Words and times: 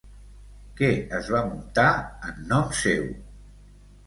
Què 0.79 0.89
es 1.17 1.29
va 1.35 1.41
muntar 1.49 1.85
en 2.31 2.41
nom 2.55 2.73
seu? 2.81 3.07